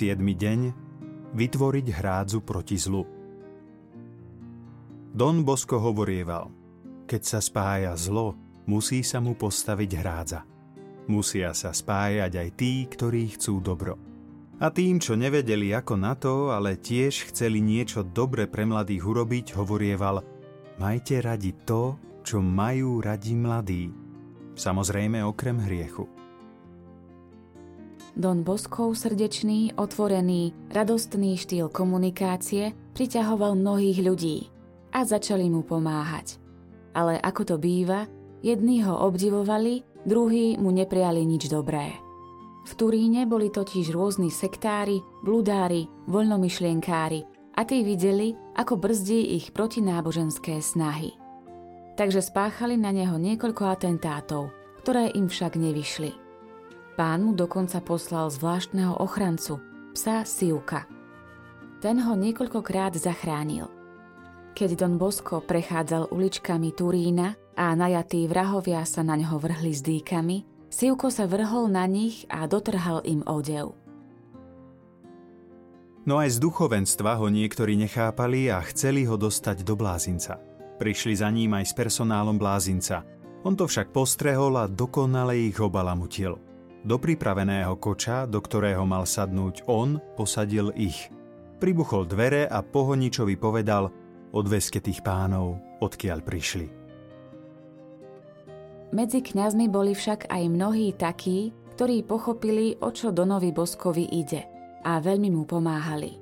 siedmy 0.00 0.32
deň 0.32 0.60
vytvoriť 1.36 1.86
hrádzu 1.92 2.40
proti 2.40 2.80
zlu. 2.80 3.04
Don 5.12 5.44
Bosco 5.44 5.76
hovorieval, 5.76 6.48
keď 7.04 7.22
sa 7.22 7.40
spája 7.44 7.92
zlo, 8.00 8.32
musí 8.64 9.04
sa 9.04 9.20
mu 9.20 9.36
postaviť 9.36 9.90
hrádza. 10.00 10.40
Musia 11.10 11.52
sa 11.52 11.74
spájať 11.74 12.32
aj 12.32 12.48
tí, 12.56 12.88
ktorí 12.88 13.36
chcú 13.36 13.60
dobro. 13.60 13.98
A 14.60 14.72
tým, 14.72 15.02
čo 15.02 15.18
nevedeli 15.18 15.74
ako 15.76 15.94
na 15.98 16.16
to, 16.16 16.54
ale 16.54 16.80
tiež 16.80 17.32
chceli 17.32 17.60
niečo 17.60 18.00
dobre 18.00 18.48
pre 18.48 18.64
mladých 18.64 19.04
urobiť, 19.04 19.46
hovorieval 19.58 20.22
Majte 20.80 21.20
radi 21.20 21.52
to, 21.68 22.00
čo 22.24 22.40
majú 22.40 23.04
radi 23.04 23.36
mladí. 23.36 23.92
Samozrejme 24.56 25.20
okrem 25.24 25.60
hriechu. 25.60 26.19
Don 28.18 28.42
Boskov 28.42 28.98
srdečný, 28.98 29.78
otvorený, 29.78 30.50
radostný 30.74 31.38
štýl 31.38 31.70
komunikácie 31.70 32.74
priťahoval 32.98 33.54
mnohých 33.54 33.98
ľudí 34.02 34.38
a 34.90 35.06
začali 35.06 35.46
mu 35.46 35.62
pomáhať. 35.62 36.42
Ale 36.90 37.22
ako 37.22 37.42
to 37.46 37.56
býva, 37.56 38.10
jedni 38.42 38.82
ho 38.82 38.98
obdivovali, 39.06 39.86
druhí 40.02 40.58
mu 40.58 40.74
nepriali 40.74 41.22
nič 41.22 41.46
dobré. 41.46 41.94
V 42.66 42.72
Turíne 42.76 43.24
boli 43.24 43.48
totiž 43.48 43.94
rôzni 43.94 44.28
sektári, 44.28 45.00
bludári, 45.22 45.86
voľnomyšlienkári 46.10 47.20
a 47.56 47.62
tí 47.62 47.86
videli, 47.86 48.34
ako 48.58 48.76
brzdí 48.76 49.38
ich 49.38 49.54
protináboženské 49.54 50.58
snahy. 50.60 51.14
Takže 51.94 52.24
spáchali 52.24 52.74
na 52.80 52.90
neho 52.94 53.16
niekoľko 53.16 53.64
atentátov, 53.70 54.50
ktoré 54.82 55.12
im 55.12 55.28
však 55.28 55.56
nevyšli. 55.56 56.29
Pán 57.00 57.24
mu 57.24 57.32
dokonca 57.32 57.80
poslal 57.80 58.28
zvláštneho 58.28 59.00
ochrancu, 59.00 59.56
psa 59.96 60.20
Siuka. 60.28 60.84
Ten 61.80 61.96
ho 61.96 62.12
niekoľkokrát 62.12 62.92
zachránil. 62.92 63.72
Keď 64.52 64.76
Don 64.76 65.00
Bosco 65.00 65.40
prechádzal 65.40 66.12
uličkami 66.12 66.76
Turína 66.76 67.40
a 67.56 67.72
najatí 67.72 68.28
vrahovia 68.28 68.84
sa 68.84 69.00
na 69.00 69.16
ňo 69.16 69.40
vrhli 69.40 69.72
s 69.72 69.80
dýkami, 69.80 70.68
Sivko 70.68 71.08
sa 71.08 71.24
vrhol 71.24 71.72
na 71.72 71.88
nich 71.88 72.28
a 72.28 72.44
dotrhal 72.44 73.00
im 73.08 73.24
odev. 73.24 73.72
No 76.04 76.20
aj 76.20 76.36
z 76.36 76.38
duchovenstva 76.44 77.16
ho 77.16 77.32
niektorí 77.32 77.80
nechápali 77.80 78.52
a 78.52 78.60
chceli 78.68 79.08
ho 79.08 79.16
dostať 79.16 79.64
do 79.64 79.72
blázinca. 79.72 80.36
Prišli 80.76 81.16
za 81.16 81.32
ním 81.32 81.56
aj 81.56 81.64
s 81.64 81.72
personálom 81.72 82.36
blázinca. 82.36 83.08
On 83.40 83.56
to 83.56 83.64
však 83.64 83.88
postrehol 83.88 84.60
a 84.60 84.68
dokonale 84.68 85.48
ich 85.48 85.56
obalamutil. 85.56 86.49
Do 86.80 86.96
pripraveného 86.96 87.76
koča, 87.76 88.24
do 88.24 88.40
ktorého 88.40 88.88
mal 88.88 89.04
sadnúť 89.04 89.68
on, 89.68 90.00
posadil 90.16 90.72
ich. 90.72 91.12
Pribuchol 91.60 92.08
dvere 92.08 92.48
a 92.48 92.64
pohoničovi 92.64 93.36
povedal 93.36 93.92
odveske 94.32 94.80
tých 94.80 95.04
pánov, 95.04 95.60
odkiaľ 95.84 96.18
prišli. 96.24 96.66
Medzi 98.96 99.20
kňazmi 99.20 99.68
boli 99.68 99.92
však 99.92 100.32
aj 100.32 100.42
mnohí 100.48 100.96
takí, 100.96 101.52
ktorí 101.76 102.00
pochopili, 102.00 102.80
o 102.80 102.88
čo 102.88 103.12
Donovi 103.12 103.52
Boskovi 103.52 104.08
ide 104.16 104.48
a 104.80 105.04
veľmi 105.04 105.28
mu 105.28 105.44
pomáhali. 105.44 106.16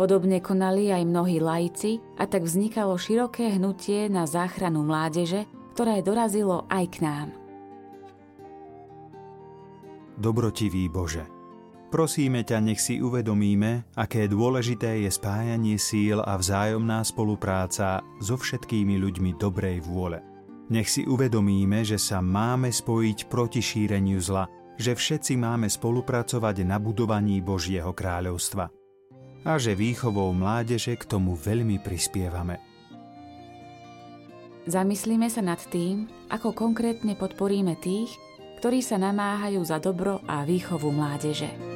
Podobne 0.00 0.40
konali 0.40 0.88
aj 0.88 1.04
mnohí 1.04 1.36
laici 1.36 2.00
a 2.16 2.24
tak 2.24 2.48
vznikalo 2.48 2.96
široké 2.96 3.60
hnutie 3.60 4.08
na 4.08 4.24
záchranu 4.24 4.84
mládeže, 4.88 5.44
ktoré 5.76 6.00
dorazilo 6.00 6.64
aj 6.72 6.84
k 6.96 6.98
nám– 7.04 7.28
dobrotivý 10.18 10.88
Bože. 10.88 11.24
Prosíme 11.86 12.42
ťa, 12.42 12.58
nech 12.60 12.82
si 12.82 12.98
uvedomíme, 12.98 13.94
aké 13.94 14.26
dôležité 14.26 15.06
je 15.06 15.10
spájanie 15.12 15.78
síl 15.78 16.18
a 16.18 16.34
vzájomná 16.34 17.06
spolupráca 17.06 18.02
so 18.18 18.34
všetkými 18.34 18.98
ľuďmi 18.98 19.38
dobrej 19.38 19.86
vôle. 19.86 20.18
Nech 20.66 20.90
si 20.90 21.06
uvedomíme, 21.06 21.86
že 21.86 21.94
sa 21.94 22.18
máme 22.18 22.74
spojiť 22.74 23.30
proti 23.30 23.62
šíreniu 23.62 24.18
zla, 24.18 24.50
že 24.76 24.98
všetci 24.98 25.38
máme 25.38 25.70
spolupracovať 25.70 26.66
na 26.66 26.82
budovaní 26.82 27.38
Božieho 27.38 27.94
kráľovstva 27.94 28.66
a 29.46 29.52
že 29.62 29.78
výchovou 29.78 30.34
mládeže 30.34 30.98
k 30.98 31.06
tomu 31.06 31.38
veľmi 31.38 31.78
prispievame. 31.78 32.58
Zamyslíme 34.66 35.30
sa 35.30 35.46
nad 35.46 35.62
tým, 35.70 36.10
ako 36.26 36.50
konkrétne 36.50 37.14
podporíme 37.14 37.78
tých, 37.78 38.10
ktorí 38.56 38.80
sa 38.80 38.96
namáhajú 38.96 39.60
za 39.62 39.76
dobro 39.76 40.24
a 40.24 40.42
výchovu 40.48 40.88
mládeže. 40.88 41.75